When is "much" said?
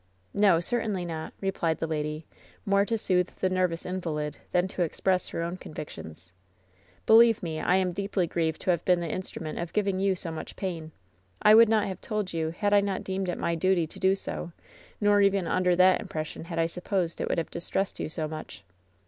10.31-10.55, 18.27-18.63